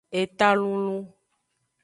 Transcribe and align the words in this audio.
Eta 0.21 0.49
lulun. 0.59 1.03